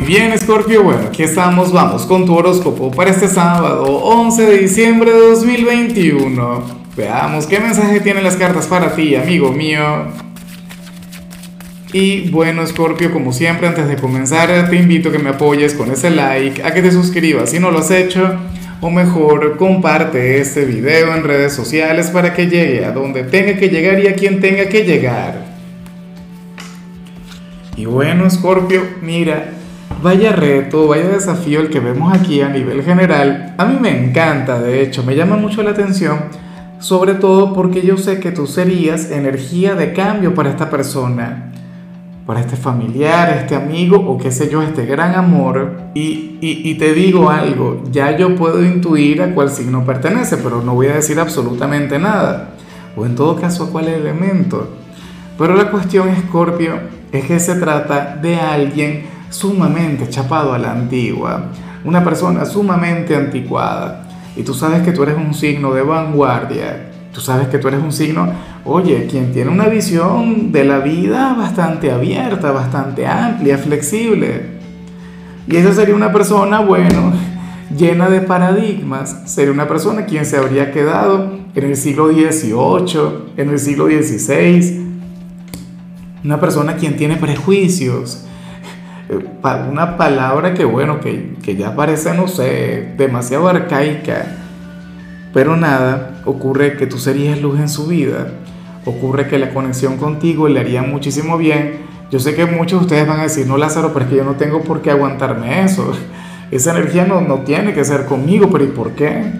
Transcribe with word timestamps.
Y 0.00 0.02
bien, 0.02 0.36
Scorpio, 0.38 0.82
bueno, 0.82 1.08
aquí 1.08 1.22
estamos, 1.22 1.72
vamos 1.72 2.06
con 2.06 2.24
tu 2.24 2.34
horóscopo 2.34 2.90
para 2.90 3.10
este 3.10 3.28
sábado, 3.28 3.84
11 3.84 4.46
de 4.46 4.58
diciembre 4.58 5.12
de 5.12 5.20
2021. 5.20 6.64
Veamos 6.96 7.46
qué 7.46 7.60
mensaje 7.60 8.00
tienen 8.00 8.24
las 8.24 8.36
cartas 8.36 8.66
para 8.66 8.94
ti, 8.94 9.14
amigo 9.14 9.52
mío. 9.52 10.06
Y 11.92 12.30
bueno, 12.30 12.66
Scorpio, 12.66 13.12
como 13.12 13.34
siempre, 13.34 13.68
antes 13.68 13.88
de 13.88 13.96
comenzar, 13.96 14.70
te 14.70 14.76
invito 14.76 15.10
a 15.10 15.12
que 15.12 15.18
me 15.18 15.30
apoyes 15.30 15.74
con 15.74 15.90
ese 15.90 16.08
like, 16.08 16.62
a 16.62 16.72
que 16.72 16.80
te 16.80 16.92
suscribas 16.92 17.50
si 17.50 17.58
no 17.58 17.70
lo 17.70 17.80
has 17.80 17.90
hecho, 17.90 18.36
o 18.80 18.88
mejor, 18.88 19.58
comparte 19.58 20.40
este 20.40 20.64
video 20.64 21.14
en 21.14 21.24
redes 21.24 21.52
sociales 21.52 22.08
para 22.08 22.32
que 22.32 22.46
llegue 22.46 22.86
a 22.86 22.92
donde 22.92 23.24
tenga 23.24 23.58
que 23.58 23.68
llegar 23.68 24.00
y 24.00 24.06
a 24.06 24.14
quien 24.14 24.40
tenga 24.40 24.66
que 24.66 24.82
llegar. 24.84 25.44
Y 27.76 27.84
bueno, 27.84 28.28
Scorpio, 28.30 28.82
mira, 29.02 29.59
Vaya 30.02 30.32
reto, 30.32 30.88
vaya 30.88 31.08
desafío 31.08 31.60
el 31.60 31.68
que 31.68 31.78
vemos 31.78 32.10
aquí 32.14 32.40
a 32.40 32.48
nivel 32.48 32.82
general. 32.82 33.54
A 33.58 33.66
mí 33.66 33.76
me 33.78 34.02
encanta, 34.02 34.58
de 34.58 34.82
hecho, 34.82 35.02
me 35.02 35.14
llama 35.14 35.36
mucho 35.36 35.62
la 35.62 35.72
atención, 35.72 36.20
sobre 36.78 37.12
todo 37.14 37.52
porque 37.52 37.82
yo 37.82 37.98
sé 37.98 38.18
que 38.18 38.32
tú 38.32 38.46
serías 38.46 39.10
energía 39.10 39.74
de 39.74 39.92
cambio 39.92 40.34
para 40.34 40.48
esta 40.48 40.70
persona, 40.70 41.52
para 42.24 42.40
este 42.40 42.56
familiar, 42.56 43.28
este 43.42 43.54
amigo 43.54 43.98
o 43.98 44.16
qué 44.16 44.32
sé 44.32 44.48
yo, 44.48 44.62
este 44.62 44.86
gran 44.86 45.14
amor. 45.14 45.72
Y, 45.94 46.74
te 46.78 46.94
digo 46.94 47.28
algo, 47.28 47.82
ya 47.92 48.16
yo 48.16 48.34
puedo 48.36 48.64
intuir 48.64 49.20
a 49.20 49.34
cuál 49.34 49.50
signo 49.50 49.84
pertenece, 49.84 50.38
pero 50.38 50.62
no 50.62 50.74
voy 50.74 50.86
a 50.86 50.94
decir 50.94 51.20
absolutamente 51.20 51.98
nada. 51.98 52.54
O 52.96 53.04
en 53.04 53.14
todo 53.14 53.36
caso 53.36 53.64
a 53.64 53.70
cuál 53.70 53.88
elemento. 53.88 54.66
Pero 55.36 55.54
la 55.54 55.70
cuestión, 55.70 56.08
Scorpio, 56.26 56.72
es 57.12 57.26
que 57.26 57.38
se 57.38 57.56
trata 57.56 58.16
de 58.16 58.36
alguien 58.36 59.19
sumamente 59.30 60.08
chapado 60.08 60.52
a 60.52 60.58
la 60.58 60.72
antigua, 60.72 61.44
una 61.84 62.04
persona 62.04 62.44
sumamente 62.44 63.16
anticuada. 63.16 64.06
Y 64.36 64.42
tú 64.42 64.54
sabes 64.54 64.82
que 64.82 64.92
tú 64.92 65.02
eres 65.02 65.16
un 65.16 65.32
signo 65.32 65.72
de 65.72 65.82
vanguardia, 65.82 66.90
tú 67.12 67.20
sabes 67.20 67.48
que 67.48 67.58
tú 67.58 67.68
eres 67.68 67.82
un 67.82 67.92
signo, 67.92 68.28
oye, 68.64 69.06
quien 69.10 69.32
tiene 69.32 69.50
una 69.50 69.66
visión 69.66 70.52
de 70.52 70.64
la 70.64 70.78
vida 70.78 71.34
bastante 71.34 71.90
abierta, 71.90 72.52
bastante 72.52 73.06
amplia, 73.06 73.58
flexible. 73.58 74.60
Y 75.48 75.56
esa 75.56 75.72
sería 75.72 75.94
una 75.94 76.12
persona, 76.12 76.60
bueno, 76.60 77.12
llena 77.76 78.08
de 78.08 78.20
paradigmas, 78.20 79.22
sería 79.26 79.52
una 79.52 79.66
persona 79.66 80.04
quien 80.06 80.26
se 80.26 80.36
habría 80.36 80.70
quedado 80.72 81.38
en 81.54 81.64
el 81.64 81.76
siglo 81.76 82.08
XVIII, 82.08 83.32
en 83.36 83.50
el 83.50 83.58
siglo 83.58 83.86
XVI, 83.86 84.86
una 86.22 86.38
persona 86.38 86.76
quien 86.76 86.96
tiene 86.96 87.16
prejuicios, 87.16 88.26
una 89.70 89.96
palabra 89.96 90.54
que 90.54 90.64
bueno, 90.64 91.00
que, 91.00 91.34
que 91.42 91.56
ya 91.56 91.74
parece, 91.74 92.14
no 92.14 92.28
sé, 92.28 92.94
demasiado 92.96 93.48
arcaica, 93.48 94.26
pero 95.32 95.56
nada, 95.56 96.22
ocurre 96.24 96.76
que 96.76 96.86
tú 96.86 96.98
serías 96.98 97.40
luz 97.40 97.58
en 97.58 97.68
su 97.68 97.86
vida, 97.86 98.28
ocurre 98.84 99.28
que 99.28 99.38
la 99.38 99.52
conexión 99.52 99.96
contigo 99.96 100.48
le 100.48 100.60
haría 100.60 100.82
muchísimo 100.82 101.38
bien. 101.38 101.88
Yo 102.10 102.18
sé 102.18 102.34
que 102.34 102.46
muchos 102.46 102.80
de 102.80 102.86
ustedes 102.86 103.06
van 103.06 103.20
a 103.20 103.24
decir, 103.24 103.46
no 103.46 103.56
Lázaro, 103.56 103.92
pero 103.92 104.04
es 104.04 104.10
que 104.10 104.16
yo 104.16 104.24
no 104.24 104.34
tengo 104.34 104.62
por 104.62 104.82
qué 104.82 104.90
aguantarme 104.90 105.62
eso. 105.62 105.92
Esa 106.50 106.72
energía 106.72 107.04
no, 107.04 107.20
no 107.20 107.40
tiene 107.40 107.72
que 107.72 107.84
ser 107.84 108.06
conmigo, 108.06 108.48
pero 108.50 108.64
¿y 108.64 108.68
por 108.68 108.92
qué? 108.92 109.34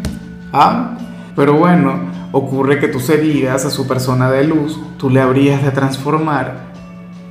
Ah, 0.53 0.97
pero 1.35 1.55
bueno, 1.55 1.95
ocurre 2.31 2.79
que 2.79 2.87
tú 2.87 3.01
serías 3.01 3.65
a 3.65 3.71
su 3.71 3.89
persona 3.89 4.31
de 4.31 4.45
luz, 4.45 4.79
tú 4.97 5.11
le 5.11 5.21
habrías 5.21 5.65
de 5.65 5.73
transformar 5.73 6.70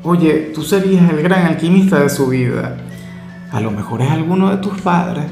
Oye, 0.03 0.51
tú 0.55 0.61
serías 0.61 1.09
el 1.09 1.21
gran 1.21 1.45
alquimista 1.45 1.99
de 1.99 2.09
su 2.09 2.27
vida. 2.27 2.77
A 3.51 3.59
lo 3.59 3.69
mejor 3.69 4.01
es 4.01 4.09
alguno 4.09 4.49
de 4.49 4.57
tus 4.57 4.79
padres, 4.79 5.25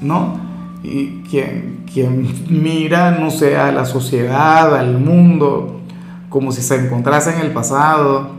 ¿no? 0.00 0.40
Y 0.82 1.22
quien, 1.28 1.84
quien 1.92 2.26
mira, 2.48 3.10
no 3.10 3.30
sé, 3.30 3.58
a 3.58 3.70
la 3.70 3.84
sociedad, 3.84 4.74
al 4.74 4.98
mundo, 4.98 5.82
como 6.30 6.52
si 6.52 6.62
se 6.62 6.76
encontrase 6.76 7.34
en 7.34 7.40
el 7.40 7.52
pasado, 7.52 8.30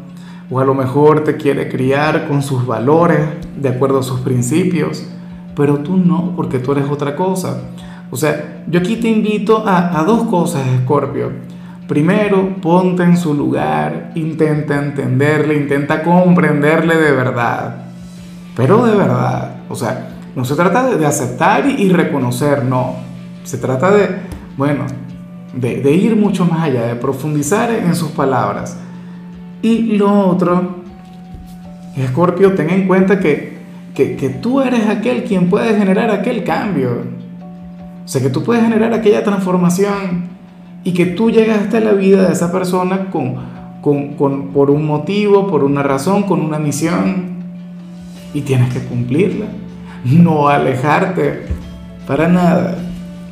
o 0.49 0.59
a 0.59 0.65
lo 0.65 0.73
mejor 0.73 1.23
te 1.23 1.37
quiere 1.37 1.69
criar 1.69 2.27
con 2.27 2.41
sus 2.41 2.65
valores, 2.65 3.19
de 3.55 3.69
acuerdo 3.69 3.99
a 3.99 4.03
sus 4.03 4.21
principios, 4.21 5.05
pero 5.55 5.79
tú 5.79 5.97
no, 5.97 6.33
porque 6.35 6.57
tú 6.57 6.71
eres 6.71 6.89
otra 6.89 7.15
cosa. 7.15 7.61
O 8.09 8.17
sea, 8.17 8.63
yo 8.67 8.79
aquí 8.79 8.95
te 8.95 9.07
invito 9.07 9.67
a, 9.67 9.99
a 9.99 10.03
dos 10.03 10.23
cosas, 10.23 10.63
Scorpio. 10.81 11.31
Primero, 11.89 12.57
ponte 12.61 13.01
en 13.01 13.17
su 13.17 13.33
lugar, 13.33 14.11
intenta 14.13 14.77
entenderle, 14.77 15.55
intenta 15.55 16.03
comprenderle 16.03 16.95
de 16.95 17.11
verdad. 17.13 17.77
Pero 18.55 18.85
de 18.85 18.95
verdad, 18.95 19.55
o 19.67 19.73
sea, 19.75 20.09
no 20.35 20.45
se 20.45 20.53
trata 20.53 20.95
de, 20.95 21.03
aceptar 21.03 21.65
y, 21.67 21.89
reconocer, 21.89 22.63
no. 22.63 22.97
Se 23.43 23.57
trata 23.57 23.89
de, 23.89 24.07
bueno, 24.55 24.85
de, 25.55 25.91
ir 25.91 26.15
mucho 26.15 26.45
más 26.45 26.61
allá, 26.61 26.85
de 26.85 26.95
profundizar 26.95 27.71
en 27.71 27.95
sus 27.95 28.11
palabras. 28.11 28.77
Y 29.63 29.97
lo 29.97 30.27
otro, 30.27 30.83
Escorpio, 31.97 32.53
ten 32.53 32.69
en 32.69 32.87
cuenta 32.87 33.19
que, 33.19 33.57
que, 33.95 34.15
que 34.15 34.29
tú 34.29 34.61
eres 34.61 34.87
aquel 34.87 35.23
quien 35.23 35.49
puede 35.49 35.75
generar 35.75 36.11
aquel 36.11 36.43
cambio. 36.43 37.01
O 38.05 38.07
sea, 38.07 38.21
que 38.21 38.29
tú 38.29 38.43
puedes 38.43 38.61
generar 38.61 38.93
aquella 38.93 39.23
transformación 39.23 40.37
y 40.83 40.93
que 40.93 41.05
tú 41.05 41.29
llegaste 41.29 41.77
a 41.77 41.81
la 41.81 41.93
vida 41.93 42.27
de 42.27 42.33
esa 42.33 42.51
persona 42.51 43.09
con, 43.09 43.35
con, 43.81 44.15
con, 44.15 44.47
por 44.49 44.69
un 44.69 44.85
motivo, 44.85 45.47
por 45.47 45.63
una 45.63 45.83
razón, 45.83 46.23
con 46.23 46.41
una 46.41 46.59
misión 46.59 47.39
y 48.33 48.41
tienes 48.41 48.73
que 48.73 48.79
cumplirla, 48.79 49.47
no 50.05 50.47
alejarte 50.47 51.47
para 52.07 52.27
nada. 52.27 52.77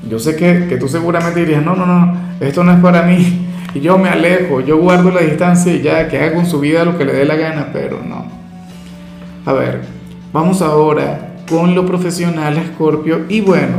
Yo 0.09 0.19
sé 0.19 0.35
que, 0.35 0.67
que 0.67 0.77
tú 0.77 0.87
seguramente 0.87 1.39
dirías, 1.39 1.63
no, 1.63 1.75
no, 1.75 1.85
no, 1.85 2.17
esto 2.39 2.63
no 2.63 2.71
es 2.73 2.79
para 2.79 3.03
mí 3.03 3.47
y 3.73 3.79
yo 3.79 3.97
me 3.97 4.09
alejo, 4.09 4.61
yo 4.61 4.77
guardo 4.77 5.11
la 5.11 5.21
distancia 5.21 5.73
y 5.73 5.81
ya 5.81 6.07
que 6.07 6.17
haga 6.19 6.35
con 6.35 6.45
su 6.45 6.59
vida 6.59 6.85
lo 6.85 6.97
que 6.97 7.05
le 7.05 7.13
dé 7.13 7.25
la 7.25 7.35
gana, 7.35 7.69
pero 7.73 8.01
no. 8.03 8.25
A 9.45 9.53
ver, 9.53 9.81
vamos 10.33 10.61
ahora 10.61 11.35
con 11.49 11.75
lo 11.75 11.85
profesional, 11.85 12.61
Scorpio, 12.73 13.21
y 13.29 13.41
bueno, 13.41 13.77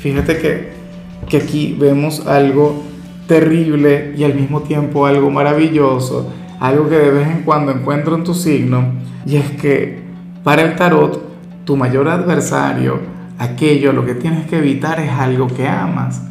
fíjate 0.00 0.38
que 0.38 0.79
que 1.28 1.38
aquí 1.38 1.76
vemos 1.78 2.26
algo 2.26 2.82
terrible 3.26 4.14
y 4.16 4.24
al 4.24 4.34
mismo 4.34 4.62
tiempo 4.62 5.06
algo 5.06 5.30
maravilloso, 5.30 6.28
algo 6.58 6.88
que 6.88 6.96
de 6.96 7.10
vez 7.10 7.28
en 7.28 7.42
cuando 7.42 7.72
encuentro 7.72 8.16
en 8.16 8.24
tu 8.24 8.34
signo, 8.34 8.92
y 9.26 9.36
es 9.36 9.50
que 9.52 10.02
para 10.42 10.62
el 10.62 10.76
tarot, 10.76 11.20
tu 11.64 11.76
mayor 11.76 12.08
adversario, 12.08 13.00
aquello, 13.38 13.92
lo 13.92 14.04
que 14.04 14.14
tienes 14.14 14.46
que 14.46 14.58
evitar 14.58 15.00
es 15.00 15.10
algo 15.10 15.46
que 15.46 15.68
amas. 15.68 16.22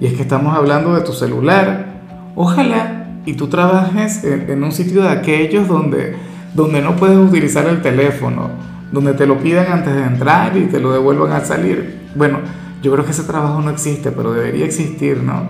Y 0.00 0.06
es 0.06 0.14
que 0.14 0.22
estamos 0.22 0.56
hablando 0.56 0.94
de 0.94 1.02
tu 1.02 1.12
celular. 1.12 1.86
Ojalá 2.34 3.06
y 3.26 3.34
tú 3.34 3.48
trabajes 3.48 4.24
en, 4.24 4.62
un 4.62 4.72
sitio 4.72 5.02
de 5.02 5.10
aquellos 5.10 5.68
donde, 5.68 6.16
donde 6.54 6.80
no 6.80 6.96
puedes 6.96 7.18
utilizar 7.18 7.66
el 7.66 7.82
teléfono, 7.82 8.50
donde 8.90 9.12
te 9.14 9.26
lo 9.26 9.38
pidan 9.38 9.70
antes 9.70 9.94
de 9.94 10.02
entrar 10.02 10.56
y 10.56 10.62
te 10.62 10.80
lo 10.80 10.92
devuelvan 10.92 11.32
al 11.32 11.44
salir. 11.44 12.08
Bueno, 12.14 12.38
yo 12.82 12.92
creo 12.92 13.04
que 13.04 13.10
ese 13.10 13.24
trabajo 13.24 13.60
no 13.60 13.70
existe, 13.70 14.12
pero 14.12 14.32
debería 14.32 14.64
existir, 14.64 15.22
¿no? 15.22 15.48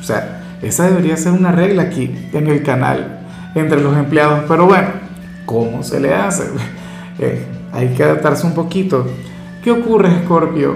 O 0.00 0.02
sea, 0.02 0.58
esa 0.62 0.88
debería 0.88 1.16
ser 1.16 1.32
una 1.32 1.52
regla 1.52 1.82
aquí 1.84 2.14
en 2.32 2.46
el 2.46 2.62
canal 2.62 3.20
entre 3.54 3.80
los 3.80 3.96
empleados. 3.96 4.44
Pero 4.46 4.66
bueno, 4.66 4.88
¿cómo 5.46 5.82
se 5.82 6.00
le 6.00 6.14
hace? 6.14 6.44
Eh, 7.22 7.44
hay 7.74 7.88
que 7.88 8.02
adaptarse 8.02 8.46
un 8.46 8.54
poquito. 8.54 9.06
¿Qué 9.62 9.70
ocurre, 9.70 10.08
Scorpio? 10.24 10.74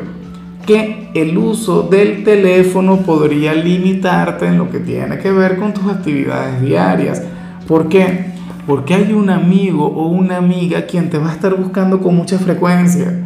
Que 0.66 1.10
el 1.15 1.38
uso 1.38 1.84
del 1.84 2.22
teléfono 2.22 2.99
podría 2.99 3.55
limitarte 3.55 4.49
en 4.49 4.59
lo 4.59 4.71
que 4.71 4.78
tiene 4.81 5.19
que 5.21 5.32
ver 5.32 5.56
con 5.56 5.72
tus 5.72 5.91
actividades 5.91 6.61
diarias. 6.61 7.22
¿Por 7.66 7.88
qué? 7.88 8.34
Porque 8.66 8.93
hay 8.93 9.15
un 9.15 9.31
amigo 9.31 9.87
o 9.87 10.09
una 10.09 10.37
amiga 10.37 10.84
quien 10.84 11.09
te 11.09 11.16
va 11.16 11.31
a 11.31 11.32
estar 11.32 11.55
buscando 11.55 12.03
con 12.03 12.15
mucha 12.15 12.38
frecuencia 12.38 13.24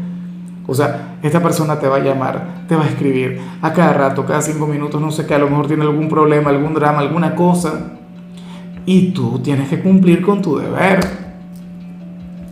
o 0.70 0.74
sea, 0.74 1.16
esta 1.22 1.42
persona 1.42 1.80
te 1.80 1.88
va 1.88 1.96
a 1.96 2.00
llamar, 2.00 2.66
te 2.68 2.76
va 2.76 2.84
a 2.84 2.88
escribir 2.88 3.40
a 3.62 3.72
cada 3.72 3.94
rato, 3.94 4.26
cada 4.26 4.42
cinco 4.42 4.66
minutos, 4.66 5.00
no 5.00 5.10
sé 5.10 5.24
qué, 5.24 5.34
a 5.34 5.38
lo 5.38 5.48
mejor 5.48 5.66
tiene 5.66 5.82
algún 5.82 6.10
problema, 6.10 6.50
algún 6.50 6.74
drama, 6.74 6.98
alguna 6.98 7.34
cosa. 7.34 7.92
Y 8.84 9.12
tú 9.12 9.38
tienes 9.38 9.70
que 9.70 9.80
cumplir 9.80 10.20
con 10.20 10.42
tu 10.42 10.58
deber. 10.58 11.00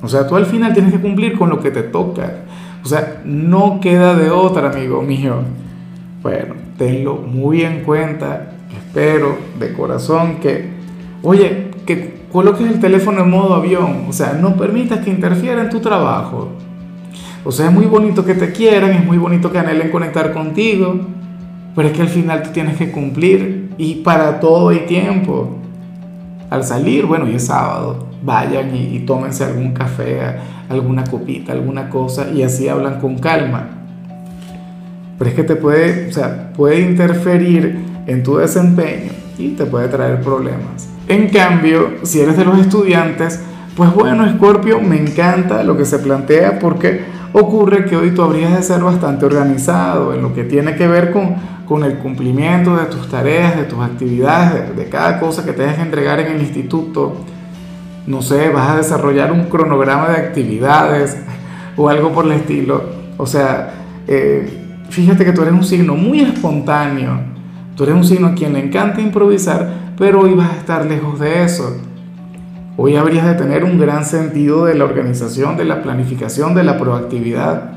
O 0.03 0.09
sea, 0.09 0.27
tú 0.27 0.35
al 0.35 0.47
final 0.47 0.73
tienes 0.73 0.95
que 0.95 1.01
cumplir 1.01 1.37
con 1.37 1.51
lo 1.51 1.61
que 1.61 1.71
te 1.71 1.83
toca. 1.83 2.45
O 2.83 2.89
sea, 2.89 3.21
no 3.27 3.81
queda 3.83 4.15
de 4.15 4.31
otra, 4.31 4.71
amigo 4.71 5.03
mío. 5.03 5.35
Bueno, 6.23 6.55
tenlo 6.79 7.17
muy 7.17 7.65
en 7.65 7.83
cuenta. 7.83 8.53
Espero 8.75 9.37
de 9.61 9.75
corazón 9.75 10.37
que, 10.37 10.71
oye, 11.23 11.71
que 11.85 12.23
coloques 12.33 12.67
el 12.67 12.81
teléfono 12.81 13.25
en 13.25 13.31
modo 13.31 13.55
avión. 13.55 14.07
O 14.09 14.13
sea, 14.15 14.33
no 14.33 14.57
permitas 14.57 15.05
que 15.05 15.11
interfiera 15.11 15.61
en 15.61 15.69
tu 15.69 15.81
trabajo. 15.81 16.53
O 17.47 17.53
sea, 17.53 17.67
es 17.67 17.73
muy 17.73 17.87
bonito 17.87 18.25
que 18.25 18.35
te 18.35 18.51
quieran, 18.51 18.91
es 18.91 19.05
muy 19.05 19.19
bonito 19.19 19.53
que 19.53 19.59
anhelen 19.61 19.93
conectar 19.93 20.33
contigo, 20.33 20.99
pero 21.77 21.87
es 21.87 21.95
que 21.95 22.03
al 22.03 22.09
final 22.09 22.43
tú 22.43 22.51
tienes 22.51 22.77
que 22.77 22.91
cumplir 22.91 23.71
y 23.79 23.97
para 24.03 24.41
todo 24.41 24.71
hay 24.71 24.81
tiempo. 24.81 25.57
Al 26.51 26.65
salir, 26.65 27.07
bueno, 27.07 27.29
y 27.29 27.37
es 27.37 27.47
sábado. 27.47 28.09
vayan 28.21 28.75
y, 28.75 28.99
tómense 29.07 29.45
algún 29.45 29.73
café, 29.73 30.19
alguna 30.69 31.05
copita, 31.05 31.53
alguna 31.53 31.89
cosa 31.89 32.29
y 32.35 32.43
así 32.43 32.69
hablan 32.69 32.99
con 32.99 33.17
calma. 33.19 33.69
Pero 35.17 35.31
es 35.31 35.37
que 35.37 35.45
te 35.45 35.55
puede, 35.55 36.09
o 36.09 36.13
sea, 36.13 36.53
puede 36.53 36.81
interferir 36.81 37.79
en 38.09 38.25
tu 38.25 38.39
desempeño 38.39 39.13
y 39.39 39.51
te 39.51 39.67
puede 39.67 39.87
traer 39.87 40.21
problemas. 40.21 40.89
En 41.07 41.29
cambio, 41.29 41.91
si 42.03 42.19
eres 42.21 42.37
de 42.37 42.45
los 42.45 42.59
estudiantes, 42.59 43.41
pues 43.77 43.95
bueno, 43.95 44.29
Scorpio, 44.35 44.81
me 44.81 44.99
encanta 45.01 45.63
lo 45.63 45.77
que 45.77 45.85
se 45.85 46.01
plantea 46.01 46.59
porque 46.59 47.15
ocurre 47.39 47.85
que 47.85 47.97
hoy 47.97 48.13
tú 48.13 48.23
habrías 48.23 48.57
de 48.57 48.63
ser 48.63 48.83
bastante 48.83 49.27
organizado 49.27 50.15
en 50.15 50.23
lo 50.23 50.33
que 50.33 50.45
tiene 50.45 50.75
que 50.75 50.89
ver 50.89 51.13
con, 51.13 51.35
con 51.69 51.85
el 51.85 51.99
cumplimiento 51.99 52.77
de 52.77 52.87
tus 52.87 53.09
tareas, 53.11 53.57
de 53.57 53.65
tus 53.65 53.79
actividades, 53.81 54.75
de, 54.75 54.89
cada 54.89 55.21
cosa 55.21 55.45
que 55.45 55.53
te 55.53 55.67
que 55.67 55.83
entregar 55.83 56.19
en 56.21 56.33
el 56.33 56.41
instituto. 56.41 57.15
No 58.07 58.23
sé, 58.23 58.49
vas 58.49 58.71
a 58.71 58.77
desarrollar 58.79 59.33
un 59.33 59.45
cronograma 59.45 60.09
de 60.09 60.17
actividades 60.17 61.19
o 61.77 61.91
algo 61.91 62.11
por 62.13 62.25
el 62.25 62.33
estilo. 62.33 62.85
O 63.19 63.27
sea, 63.27 63.75
eh, 64.09 64.49
fíjate 64.89 65.27
que 65.27 65.33
tú 65.33 65.43
eres 65.43 65.53
un 65.53 65.65
signo 65.65 65.95
muy 65.95 66.21
espontáneo. 66.21 67.21
Tú 67.77 67.83
eres 67.83 67.97
un 67.97 68.05
signo 68.05 68.29
a 68.29 68.35
quien 68.35 68.55
le 68.55 68.65
encanta 68.65 69.03
improvisar, 69.03 69.93
pero 69.99 70.21
hoy 70.21 70.33
vas 70.33 70.53
a 70.53 70.57
estar 70.57 70.87
lejos 70.87 71.21
de 71.21 71.45
eso. 71.45 71.77
Hoy 72.79 72.95
habrías 72.97 73.25
de 73.25 73.33
tener 73.33 73.65
un 73.65 73.79
gran 73.79 74.05
sentido 74.05 74.67
de 74.67 74.75
la 74.75 74.85
organización, 74.85 75.57
de 75.57 75.65
la 75.65 75.83
planificación, 75.83 76.55
de 76.55 76.63
la 76.63 76.77
proactividad, 76.77 77.71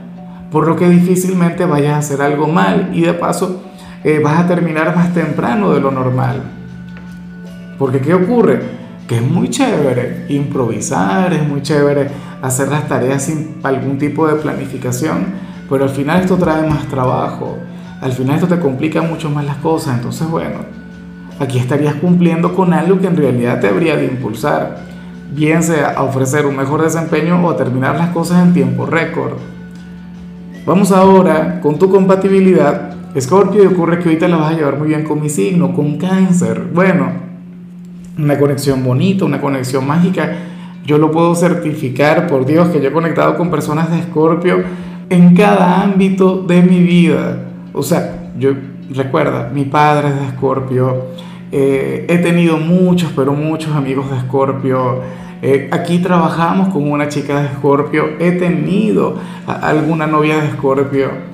por 0.52 0.68
lo 0.68 0.76
que 0.76 0.90
difícilmente 0.90 1.64
vayas 1.64 1.94
a 1.94 1.98
hacer 2.00 2.22
algo 2.22 2.48
mal 2.48 2.90
y 2.94 3.04
de 3.04 3.14
paso 3.14 3.64
eh, 4.04 4.20
vas 4.22 4.38
a 4.40 4.48
terminar 4.48 4.94
más 4.94 5.14
temprano 5.14 5.72
de 5.72 5.80
lo 5.80 5.92
normal. 5.92 6.42
Porque 7.78 8.02
¿qué 8.02 8.14
ocurre? 8.14 8.60
Que 9.08 9.16
es 9.16 9.22
muy 9.22 9.50
chévere 9.50 10.26
improvisar, 10.28 11.32
es 11.32 11.48
muy 11.48 11.62
chévere 11.62 12.10
hacer 12.42 12.68
las 12.68 12.90
tareas 12.90 13.24
sin 13.24 13.56
algún 13.64 13.98
tipo 13.98 14.28
de 14.28 14.36
planificación, 14.36 15.28
pero 15.70 15.86
al 15.86 15.92
final 15.92 16.20
esto 16.20 16.36
trae 16.36 16.70
más 16.70 16.90
trabajo, 16.90 17.58
al 18.02 18.12
final 18.12 18.36
esto 18.36 18.50
te 18.54 18.60
complica 18.60 19.02
mucho 19.02 19.30
más 19.30 19.46
las 19.46 19.58
cosas, 19.58 19.96
entonces 19.96 20.28
bueno, 20.30 20.58
aquí 21.40 21.58
estarías 21.58 21.96
cumpliendo 21.96 22.54
con 22.54 22.74
algo 22.74 23.00
que 23.00 23.08
en 23.08 23.16
realidad 23.16 23.62
te 23.62 23.70
habría 23.70 23.96
de 23.96 24.04
impulsar 24.04 24.89
bien 25.32 25.64
sea 25.64 25.92
a 25.92 26.04
ofrecer 26.04 26.46
un 26.46 26.56
mejor 26.56 26.82
desempeño 26.82 27.44
o 27.46 27.50
a 27.50 27.58
terminar 27.58 27.98
las 27.98 28.10
cosas 28.10 28.46
en 28.46 28.54
tiempo 28.54 28.86
récord. 28.86 29.34
Vamos 30.66 30.92
ahora 30.92 31.60
con 31.62 31.80
tu 31.80 31.90
compatibilidad. 31.90 32.96
Scorpio, 33.20 33.64
y 33.64 33.68
ocurre 33.68 33.98
que 34.00 34.06
ahorita 34.06 34.28
la 34.28 34.38
vas 34.38 34.54
a 34.54 34.58
llevar 34.58 34.78
muy 34.78 34.90
bien 34.90 35.04
con 35.04 35.20
mi 35.20 35.30
signo, 35.30 35.74
con 35.74 35.98
cáncer. 35.98 36.68
Bueno, 36.74 37.12
una 38.18 38.38
conexión 38.38 38.84
bonita, 38.84 39.26
una 39.26 39.42
conexión 39.42 39.88
mágica. 39.88 40.32
Yo 40.86 40.98
lo 40.98 41.10
puedo 41.12 41.34
certificar, 41.34 42.28
por 42.28 42.46
Dios, 42.46 42.70
que 42.70 42.82
yo 42.82 42.90
he 42.90 42.92
conectado 42.92 43.36
con 43.36 43.50
personas 43.50 43.90
de 43.90 44.04
Scorpio 44.04 44.64
en 45.10 45.36
cada 45.36 45.82
ámbito 45.82 46.44
de 46.44 46.62
mi 46.62 46.80
vida. 46.80 47.46
O 47.74 47.82
sea, 47.82 48.32
yo 48.38 48.52
recuerda, 48.92 49.50
mi 49.54 49.66
padre 49.66 50.10
es 50.10 50.20
de 50.20 50.30
Scorpio, 50.38 51.06
eh, 51.52 52.06
he 52.08 52.18
tenido 52.20 52.58
muchos, 52.58 53.12
pero 53.16 53.34
muchos 53.34 53.76
amigos 53.76 54.10
de 54.12 54.20
Scorpio. 54.22 55.02
Eh, 55.42 55.70
aquí 55.72 56.00
trabajamos 56.00 56.70
con 56.70 56.90
una 56.90 57.08
chica 57.08 57.42
de 57.42 57.50
Scorpio. 57.50 58.10
He 58.20 58.34
tenido 58.34 59.16
alguna 59.48 60.06
novia 60.06 60.42
de 60.42 60.52
Scorpio. 60.52 61.30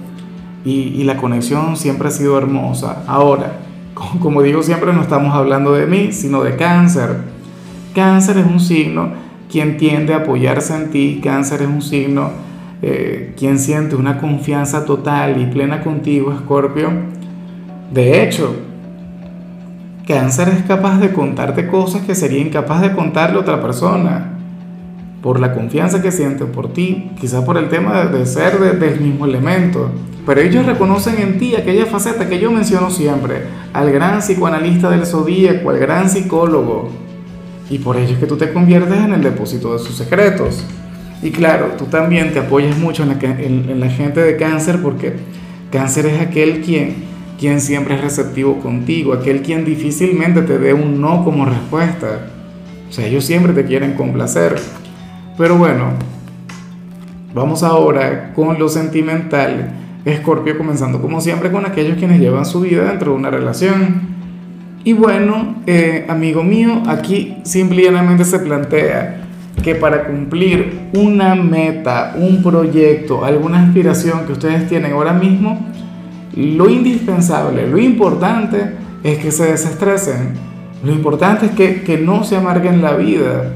Y, 0.64 1.04
la 1.04 1.18
conexión 1.18 1.76
siempre 1.78 2.08
ha 2.08 2.12
sido 2.12 2.38
hermosa. 2.38 3.04
Ahora, 3.08 3.60
como 4.20 4.42
digo 4.42 4.64
siempre, 4.64 4.94
no 4.94 5.02
estamos 5.02 5.36
hablando 5.36 5.74
de 5.74 5.86
mí, 5.86 6.12
sino 6.12 6.44
de 6.44 6.56
cáncer. 6.56 7.18
Cáncer 7.94 8.38
es 8.40 8.46
un 8.46 8.60
signo 8.60 9.10
quien 9.52 9.78
tiende 9.78 10.14
a 10.14 10.18
apoyarse 10.18 10.76
en 10.76 10.90
ti. 10.90 11.20
Cáncer 11.24 11.62
es 11.62 11.68
un 11.68 11.82
signo 11.82 12.32
eh, 12.82 13.34
quien 13.38 13.60
siente 13.60 13.96
una 13.96 14.18
confianza 14.18 14.86
total 14.86 15.40
y 15.40 15.46
plena 15.46 15.82
contigo, 15.82 16.36
Scorpio. 16.38 16.90
De 17.94 18.24
hecho, 18.24 18.56
Cáncer 20.08 20.50
es 20.50 20.64
capaz 20.66 21.00
de 21.00 21.12
contarte 21.12 21.66
cosas 21.66 22.04
que 22.04 22.14
sería 22.14 22.40
incapaz 22.40 22.82
de 22.82 22.94
contarle 22.94 23.40
otra 23.40 23.60
persona. 23.60 24.34
Por 25.24 25.40
la 25.40 25.56
confianza 25.56 26.04
que 26.04 26.12
siente 26.12 26.46
por 26.46 26.74
ti, 26.74 27.10
quizás 27.20 27.44
por 27.44 27.58
el 27.58 27.70
tema 27.70 28.06
de, 28.06 28.24
ser 28.28 28.60
del 28.80 29.02
mismo 29.02 29.26
elemento. 29.26 29.90
Pero 30.24 30.42
ellos 30.42 30.68
reconocen 30.68 31.20
en 31.20 31.40
ti 31.40 31.56
aquella 31.56 31.88
faceta 31.88 32.30
que 32.30 32.38
yo 32.38 32.52
menciono 32.52 32.92
siempre, 32.92 33.46
al 33.74 33.92
gran 33.92 34.20
psicoanalista 34.20 34.92
del 34.92 35.08
zodíaco, 35.08 35.72
al 35.72 35.80
gran 35.80 36.08
psicólogo. 36.08 36.92
Y 37.72 37.80
por 37.80 37.98
ello 37.98 38.14
es 38.14 38.20
que 38.20 38.28
tú 38.28 38.38
te 38.38 38.54
conviertes 38.54 39.00
en 39.00 39.12
el 39.12 39.24
depósito 39.24 39.74
de 39.74 39.80
sus 39.80 39.96
secretos. 39.96 40.64
Y 41.24 41.32
claro, 41.32 41.74
tú 41.80 41.86
también 41.86 42.32
te 42.32 42.40
apoyas 42.40 42.78
mucho 42.78 43.02
en 43.02 43.10
la, 43.10 43.16
en 43.16 43.80
la 43.80 43.90
gente 43.90 44.22
de 44.22 44.38
cáncer 44.38 44.84
porque 44.84 45.16
cáncer 45.72 46.06
es 46.06 46.22
aquel 46.22 46.62
quien 46.62 47.15
quien 47.40 47.62
siempre 47.62 47.96
es 47.96 48.02
receptivo 48.02 48.60
contigo, 48.60 49.14
aquel 49.14 49.42
quien 49.42 49.66
difícilmente 49.66 50.42
te 50.42 50.58
dé 50.58 50.74
un 50.74 51.02
no 51.02 51.24
como 51.24 51.46
respuesta. 51.46 52.30
O 52.90 52.92
sea, 52.92 53.06
ellos 53.08 53.26
siempre 53.26 53.54
te 53.54 53.66
quieren 53.66 53.94
complacer. 53.94 54.56
Pero 55.38 55.58
bueno, 55.58 55.92
vamos 57.34 57.64
ahora 57.64 58.34
con 58.34 58.58
lo 58.58 58.70
sentimental. 58.70 59.74
Escorpio 60.06 60.58
comenzando 60.58 61.02
como 61.02 61.20
siempre 61.20 61.52
con 61.52 61.66
aquellos 61.66 61.98
quienes 61.98 62.20
llevan 62.20 62.46
su 62.46 62.62
vida 62.62 62.86
dentro 62.86 63.12
de 63.12 63.18
una 63.18 63.32
relación. 63.32 64.16
Y 64.84 64.94
bueno, 64.94 65.56
eh, 65.66 66.06
amigo 66.08 66.44
mío, 66.44 66.84
aquí 66.88 67.38
simplemente 67.44 68.24
se 68.24 68.38
plantea 68.38 69.24
que 69.64 69.74
para 69.74 70.06
cumplir 70.06 70.90
una 70.94 71.34
meta, 71.34 72.14
un 72.18 72.44
proyecto, 72.44 73.26
alguna 73.26 73.64
aspiración 73.64 74.28
que 74.28 74.34
ustedes 74.34 74.70
tienen 74.70 74.94
ahora 74.94 75.12
mismo, 75.12 75.74
lo 76.36 76.70
indispensable, 76.70 77.68
lo 77.68 77.78
importante 77.78 78.76
es 79.04 79.20
que 79.20 79.32
se 79.32 79.52
desestresen. 79.52 80.34
Lo 80.84 80.92
importante 80.92 81.46
es 81.46 81.82
que, 81.82 81.98
no 81.98 82.24
se 82.24 82.36
amarguen 82.36 82.82
la 82.82 82.94
vida. 82.94 83.54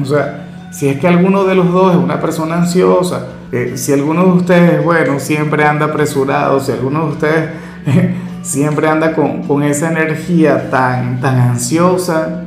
O 0.00 0.04
sea, 0.04 0.68
si 0.70 0.88
es 0.88 0.98
que 0.98 1.08
alguno 1.08 1.44
de 1.44 1.54
los 1.54 1.72
dos 1.72 1.92
es 1.92 1.98
una 1.98 2.20
persona 2.20 2.56
ansiosa, 2.56 3.26
eh, 3.50 3.72
si 3.76 3.92
alguno 3.92 4.24
de 4.24 4.32
ustedes, 4.32 4.84
bueno, 4.84 5.18
siempre 5.18 5.64
anda 5.64 5.86
apresurado, 5.86 6.60
si 6.60 6.72
alguno 6.72 7.06
de 7.06 7.12
ustedes 7.12 7.50
siempre 8.42 8.88
anda 8.88 9.14
con, 9.14 9.62
esa 9.62 9.90
energía 9.90 10.70
tan, 10.70 11.20
tan 11.20 11.38
ansiosa, 11.38 12.44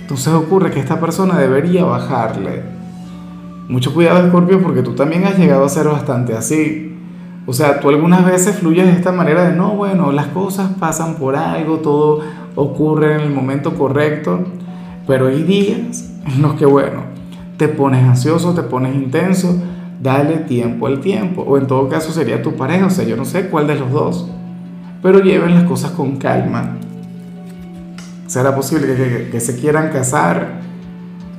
entonces 0.00 0.32
ocurre 0.32 0.70
que 0.70 0.80
esta 0.80 1.00
persona 1.00 1.38
debería 1.38 1.84
bajarle. 1.84 2.62
Mucho 3.68 3.94
cuidado, 3.94 4.28
Scorpio, 4.28 4.60
porque 4.60 4.82
tú 4.82 4.94
también 4.94 5.24
has 5.24 5.38
llegado 5.38 5.64
a 5.64 5.68
ser 5.68 5.86
bastante 5.86 6.36
así. 6.36 6.89
O 7.46 7.52
sea, 7.52 7.80
tú 7.80 7.88
algunas 7.88 8.24
veces 8.24 8.56
fluyes 8.56 8.86
de 8.86 8.92
esta 8.92 9.12
manera 9.12 9.48
de, 9.48 9.56
no, 9.56 9.70
bueno, 9.70 10.12
las 10.12 10.26
cosas 10.26 10.70
pasan 10.78 11.14
por 11.16 11.36
algo, 11.36 11.78
todo 11.78 12.20
ocurre 12.54 13.14
en 13.14 13.20
el 13.22 13.30
momento 13.30 13.74
correcto, 13.74 14.44
pero 15.06 15.28
hay 15.28 15.42
días 15.42 16.10
en 16.26 16.42
los 16.42 16.54
que, 16.54 16.66
bueno, 16.66 17.04
te 17.56 17.68
pones 17.68 18.04
ansioso, 18.06 18.54
te 18.54 18.62
pones 18.62 18.94
intenso, 18.94 19.56
dale 20.02 20.38
tiempo 20.38 20.86
al 20.86 21.00
tiempo, 21.00 21.42
o 21.42 21.58
en 21.58 21.66
todo 21.66 21.88
caso 21.88 22.12
sería 22.12 22.42
tu 22.42 22.54
pareja, 22.56 22.86
o 22.86 22.90
sea, 22.90 23.04
yo 23.04 23.16
no 23.16 23.24
sé 23.24 23.48
cuál 23.48 23.66
de 23.66 23.74
los 23.74 23.90
dos, 23.90 24.28
pero 25.02 25.20
lleven 25.20 25.54
las 25.54 25.64
cosas 25.64 25.92
con 25.92 26.16
calma. 26.16 26.76
¿Será 28.26 28.54
posible 28.54 28.94
que, 28.94 29.28
que 29.32 29.40
se 29.40 29.58
quieran 29.58 29.90
casar? 29.90 30.60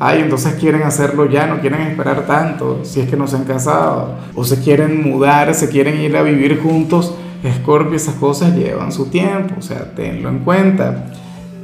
Ay, 0.04 0.22
entonces 0.22 0.56
quieren 0.56 0.82
hacerlo 0.82 1.30
ya, 1.30 1.46
no 1.46 1.60
quieren 1.60 1.82
esperar 1.82 2.26
tanto, 2.26 2.80
si 2.82 3.02
es 3.02 3.08
que 3.08 3.16
no 3.16 3.28
se 3.28 3.36
han 3.36 3.44
casado, 3.44 4.16
o 4.34 4.44
se 4.44 4.60
quieren 4.60 5.00
mudar, 5.08 5.54
se 5.54 5.70
quieren 5.70 6.02
ir 6.02 6.18
a 6.18 6.24
vivir 6.24 6.60
juntos, 6.60 7.14
Scorpio, 7.60 7.98
esas 7.98 8.16
cosas 8.16 8.56
llevan 8.56 8.92
su 8.92 9.12
tiempo, 9.12 9.54
o 9.60 9.62
sea, 9.62 9.94
tenlo 9.96 10.30
en 10.30 10.40
cuenta. 10.40 11.06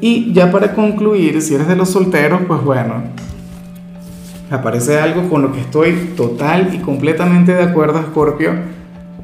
Y 0.01 0.33
ya 0.33 0.51
para 0.51 0.75
concluir, 0.75 1.41
si 1.41 1.55
eres 1.55 1.67
de 1.67 1.75
los 1.75 1.89
solteros, 1.89 2.41
pues 2.47 2.63
bueno, 2.63 3.05
aparece 4.51 4.99
algo 4.99 5.27
con 5.29 5.41
lo 5.41 5.51
que 5.51 5.61
estoy 5.61 6.13
total 6.15 6.75
y 6.75 6.77
completamente 6.77 7.55
de 7.55 7.63
acuerdo, 7.63 8.03
Scorpio. 8.03 8.51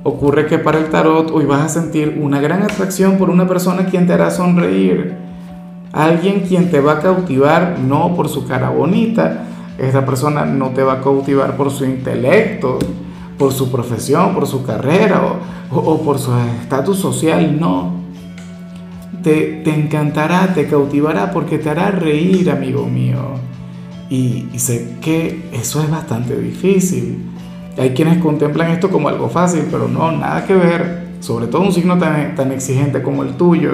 Ocurre 0.02 0.48
que 0.48 0.58
para 0.58 0.80
el 0.80 0.86
tarot 0.86 1.30
hoy 1.30 1.46
vas 1.46 1.62
a 1.62 1.70
sentir 1.70 2.18
una 2.20 2.42
gran 2.42 2.64
atracción 2.64 3.20
por 3.20 3.30
una 3.30 3.48
persona 3.48 3.86
quien 3.86 4.08
te 4.08 4.14
hará 4.14 4.32
sonreír 4.32 5.33
Alguien 5.94 6.42
quien 6.42 6.72
te 6.72 6.82
va 6.82 6.94
a 6.94 7.00
cautivar 7.00 7.78
no 7.80 8.16
por 8.16 8.28
su 8.28 8.48
cara 8.48 8.72
bonita, 8.72 9.46
esta 9.78 10.04
persona 10.04 10.44
no 10.44 10.70
te 10.70 10.82
va 10.82 10.94
a 10.94 11.02
cautivar 11.02 11.56
por 11.56 11.70
su 11.70 11.86
intelecto, 11.86 12.80
por 13.38 13.54
su 13.54 13.72
profesión, 13.72 14.34
por 14.34 14.48
su 14.48 14.64
carrera 14.64 15.22
o, 15.70 16.02
por 16.02 16.18
su 16.18 16.32
estatus 16.62 16.98
social, 16.98 17.60
no. 17.60 17.92
Te, 19.22 19.62
te, 19.64 19.74
encantará, 19.74 20.54
te 20.56 20.68
cautivará 20.68 21.32
porque 21.32 21.60
te 21.60 21.70
hará 21.70 21.92
reír, 21.92 22.50
amigo 22.50 22.88
mío. 22.88 23.20
Y, 24.10 24.48
sé 24.58 24.96
que 25.00 25.48
eso 25.54 25.82
es 25.82 25.92
bastante 25.92 26.36
difícil. 26.36 27.24
Hay 27.78 27.92
quienes 27.92 28.18
contemplan 28.18 28.72
esto 28.72 28.90
como 28.90 29.10
algo 29.10 29.30
fácil, 29.30 29.68
pero 29.70 29.88
no, 29.88 30.12
nada 30.12 30.44
que 30.46 30.56
ver. 30.56 31.04
Sobre 31.20 31.46
todo 31.46 31.62
un 31.62 31.72
signo 31.72 32.00
tan, 32.00 32.34
tan 32.36 32.52
exigente 32.52 33.04
como 33.04 33.24
el 33.24 33.36
tuyo. 33.38 33.74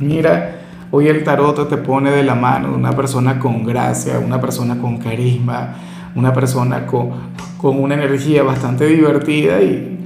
Mira, 0.00 0.57
Hoy 0.90 1.06
el 1.08 1.22
tarot 1.22 1.68
te 1.68 1.76
pone 1.76 2.10
de 2.10 2.22
la 2.22 2.34
mano 2.34 2.74
una 2.74 2.92
persona 2.92 3.38
con 3.38 3.62
gracia, 3.62 4.18
una 4.18 4.40
persona 4.40 4.78
con 4.78 4.96
carisma, 4.96 5.74
una 6.14 6.32
persona 6.32 6.86
con, 6.86 7.10
con 7.58 7.78
una 7.78 7.94
energía 7.94 8.42
bastante 8.42 8.86
divertida 8.86 9.60
y, 9.60 9.98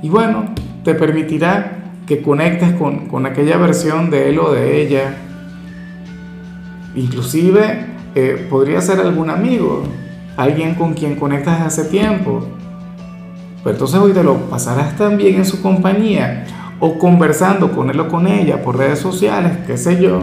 y, 0.00 0.08
bueno, 0.08 0.44
te 0.84 0.94
permitirá 0.94 1.78
que 2.06 2.22
conectes 2.22 2.72
con, 2.74 3.08
con, 3.08 3.26
aquella 3.26 3.56
versión 3.56 4.10
de 4.10 4.30
él 4.30 4.38
o 4.38 4.52
de 4.52 4.80
ella. 4.80 5.16
Inclusive 6.94 7.86
eh, 8.14 8.46
podría 8.48 8.80
ser 8.80 9.00
algún 9.00 9.30
amigo, 9.30 9.82
alguien 10.36 10.76
con 10.76 10.94
quien 10.94 11.16
conectas 11.16 11.62
hace 11.62 11.84
tiempo. 11.86 12.46
Pero 13.64 13.72
entonces 13.72 13.98
hoy 13.98 14.12
te 14.12 14.22
lo 14.22 14.36
pasarás 14.48 14.96
también 14.96 15.34
en 15.34 15.44
su 15.44 15.60
compañía 15.60 16.46
o 16.80 16.98
conversando 16.98 17.72
con 17.72 17.90
él 17.90 17.98
o 18.00 18.08
con 18.08 18.26
ella 18.26 18.62
por 18.62 18.76
redes 18.76 18.98
sociales, 18.98 19.52
qué 19.66 19.76
sé 19.76 20.00
yo, 20.00 20.20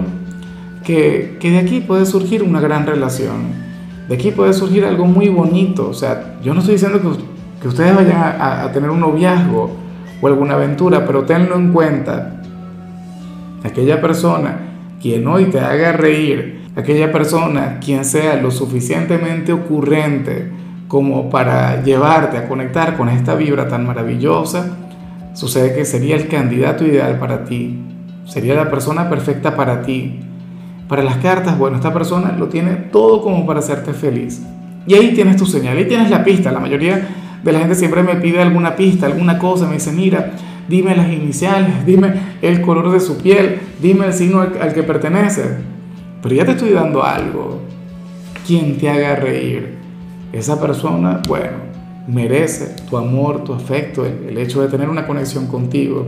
que, 0.83 1.37
que 1.39 1.51
de 1.51 1.59
aquí 1.59 1.81
puede 1.81 2.05
surgir 2.05 2.43
una 2.43 2.61
gran 2.61 2.85
relación. 2.85 3.65
De 4.07 4.15
aquí 4.15 4.31
puede 4.31 4.53
surgir 4.53 4.85
algo 4.85 5.05
muy 5.05 5.29
bonito. 5.29 5.89
O 5.89 5.93
sea, 5.93 6.35
yo 6.43 6.53
no 6.53 6.59
estoy 6.59 6.75
diciendo 6.75 7.01
que, 7.01 7.09
que 7.61 7.67
ustedes 7.67 7.95
vayan 7.95 8.17
a, 8.17 8.63
a, 8.63 8.71
tener 8.71 8.89
un 8.89 8.99
noviazgo 8.99 9.71
o 10.21 10.27
alguna 10.27 10.53
aventura, 10.53 11.05
pero 11.05 11.23
tenlo 11.23 11.55
en 11.55 11.73
cuenta. 11.73 12.41
Aquella 13.63 13.99
persona 13.99 14.59
quien 15.01 15.27
hoy 15.27 15.45
te 15.45 15.59
haga 15.59 15.91
reír, 15.91 16.67
aquella 16.75 17.11
persona 17.11 17.79
quien 17.83 18.05
sea 18.05 18.35
lo 18.35 18.51
suficientemente 18.51 19.51
ocurrente 19.53 20.51
como 20.87 21.29
para 21.29 21.83
llevarte 21.83 22.37
a 22.37 22.47
conectar 22.47 22.95
con 22.95 23.09
esta 23.09 23.35
vibra 23.35 23.67
tan 23.67 23.85
maravillosa, 23.85 24.84
sucede 25.35 25.75
que 25.75 25.85
sería 25.85 26.15
el 26.15 26.27
candidato 26.27 26.85
ideal 26.85 27.19
para 27.19 27.43
ti, 27.43 27.77
sería 28.25 28.55
la 28.55 28.71
persona 28.71 29.09
perfecta 29.09 29.55
para 29.55 29.83
ti. 29.83 30.19
Para 30.87 31.03
las 31.03 31.17
cartas, 31.17 31.57
bueno, 31.57 31.77
esta 31.77 31.93
persona 31.93 32.35
lo 32.37 32.47
tiene 32.47 32.71
todo 32.75 33.21
como 33.21 33.45
para 33.45 33.59
hacerte 33.59 33.93
feliz. 33.93 34.41
Y 34.87 34.93
ahí 34.93 35.13
tienes 35.13 35.37
tu 35.37 35.45
señal, 35.45 35.77
ahí 35.77 35.85
tienes 35.85 36.09
la 36.09 36.23
pista. 36.23 36.51
La 36.51 36.59
mayoría 36.59 37.07
de 37.43 37.51
la 37.51 37.59
gente 37.59 37.75
siempre 37.75 38.03
me 38.03 38.15
pide 38.15 38.41
alguna 38.41 38.75
pista, 38.75 39.07
alguna 39.07 39.37
cosa, 39.37 39.67
me 39.67 39.73
dice, 39.73 39.91
mira, 39.91 40.31
dime 40.67 40.95
las 40.95 41.11
iniciales, 41.11 41.85
dime 41.85 42.13
el 42.41 42.61
color 42.61 42.91
de 42.91 42.99
su 42.99 43.17
piel, 43.17 43.59
dime 43.81 44.07
el 44.07 44.13
signo 44.13 44.41
al, 44.41 44.73
que 44.73 44.83
pertenece. 44.83 45.43
Pero 46.21 46.35
ya 46.35 46.45
te 46.45 46.51
estoy 46.51 46.71
dando 46.71 47.03
algo. 47.03 47.61
Quien 48.47 48.77
te 48.77 48.89
haga 48.89 49.15
reír. 49.15 49.75
Esa 50.31 50.59
persona, 50.59 51.21
bueno, 51.27 51.64
merece 52.07 52.75
tu 52.89 52.97
amor, 52.97 53.43
tu 53.43 53.53
afecto, 53.53 54.05
el, 54.05 54.37
hecho 54.37 54.61
de 54.61 54.67
tener 54.67 54.89
una 54.89 55.07
conexión 55.07 55.47
contigo. 55.47 56.05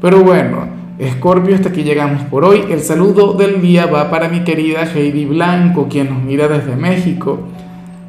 Pero 0.00 0.22
bueno, 0.22 0.68
Escorpio, 0.98 1.54
hasta 1.54 1.70
aquí 1.70 1.82
llegamos 1.82 2.22
por 2.24 2.44
hoy. 2.44 2.64
El 2.70 2.80
saludo 2.80 3.32
del 3.34 3.60
día 3.60 3.86
va 3.86 4.10
para 4.10 4.28
mi 4.28 4.44
querida 4.44 4.84
Heidi 4.84 5.24
Blanco, 5.24 5.88
quien 5.88 6.10
nos 6.10 6.22
mira 6.22 6.48
desde 6.48 6.76
México. 6.76 7.40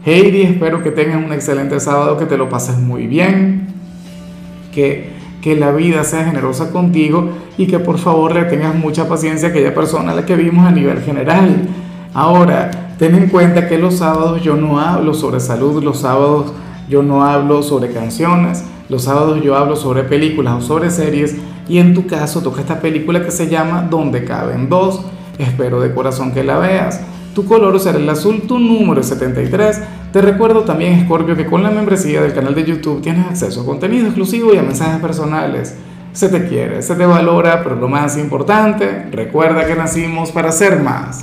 Heidi, 0.06 0.44
espero 0.44 0.84
que 0.84 0.92
tengas 0.92 1.24
un 1.24 1.34
excelente 1.34 1.80
sábado, 1.80 2.18
que 2.18 2.26
te 2.26 2.38
lo 2.38 2.50
pases 2.50 2.78
muy 2.78 3.08
bien, 3.08 3.68
que, 4.74 5.10
que 5.42 5.56
la 5.56 5.72
vida 5.72 6.04
sea 6.04 6.26
generosa 6.26 6.72
contigo 6.72 7.30
y 7.58 7.68
que 7.68 7.80
por 7.80 7.98
favor 7.98 8.34
le 8.34 8.44
tengas 8.46 8.76
mucha 8.76 9.08
paciencia 9.10 9.50
a 9.50 9.52
aquella 9.52 9.74
persona 9.74 10.12
a 10.12 10.16
la 10.16 10.26
que 10.26 10.36
vimos 10.36 10.66
a 10.66 10.72
nivel 10.72 11.02
general. 11.02 11.68
Ahora, 12.14 12.72
ten 12.98 13.16
en 13.16 13.28
cuenta 13.28 13.68
que 13.68 13.78
los 13.78 13.96
sábados 13.96 14.42
yo 14.42 14.56
no 14.56 14.80
hablo 14.80 15.14
sobre 15.14 15.40
salud, 15.40 15.84
los 15.84 16.00
sábados 16.00 16.54
yo 16.88 17.04
no 17.04 17.24
hablo 17.24 17.64
sobre 17.64 17.92
canciones, 17.92 18.64
los 18.90 19.04
sábados 19.04 19.42
yo 19.44 19.56
hablo 19.58 19.76
sobre 19.76 20.04
películas 20.04 20.56
o 20.56 20.62
sobre 20.62 20.90
series 20.90 21.36
y 21.68 21.80
en 21.80 21.94
tu 21.94 22.08
caso 22.08 22.42
toca 22.42 22.62
esta 22.62 22.80
película 22.80 23.24
que 23.24 23.32
se 23.32 23.50
llama 23.50 23.88
Donde 23.90 24.24
caben 24.24 24.70
dos. 24.70 25.02
Espero 25.38 25.82
de 25.82 25.94
corazón 25.94 26.32
que 26.32 26.44
la 26.44 26.58
veas. 26.58 27.02
Tu 27.36 27.46
color 27.46 27.80
será 27.80 28.00
el 28.00 28.10
azul, 28.10 28.44
tu 28.48 28.58
número 28.58 29.02
es 29.02 29.08
73. 29.08 29.82
Te 30.12 30.22
recuerdo 30.22 30.62
también, 30.62 31.04
Scorpio, 31.06 31.36
que 31.36 31.46
con 31.46 31.62
la 31.62 31.70
membresía 31.70 32.22
del 32.22 32.34
canal 32.34 32.56
de 32.56 32.64
YouTube 32.64 33.02
tienes 33.02 33.28
acceso 33.28 33.62
a 33.62 33.66
contenido 33.66 34.08
exclusivo 34.08 34.54
y 34.54 34.58
a 34.58 34.64
mensajes 34.64 35.00
personales. 35.00 35.76
Se 36.14 36.30
te 36.30 36.48
quiere, 36.48 36.82
se 36.82 36.96
te 36.96 37.06
valora, 37.06 37.62
pero 37.64 37.76
lo 37.76 37.88
más 37.88 38.18
importante, 38.18 39.08
recuerda 39.12 39.68
que 39.68 39.76
nacimos 39.76 40.32
para 40.32 40.52
ser 40.52 40.82
más. 40.82 41.16